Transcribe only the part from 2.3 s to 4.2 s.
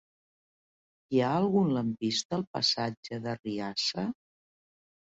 al passatge d'Arriassa?